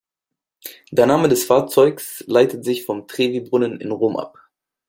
[0.91, 4.35] Der Name des Fahrzeugs leitet sich vom Trevi-Brunnen in Rom ab.